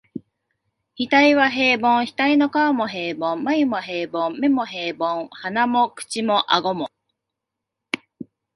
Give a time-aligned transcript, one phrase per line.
[0.97, 6.89] 額は平凡、額の皺も平凡、眉も平凡、眼も平凡、鼻も口も顎も、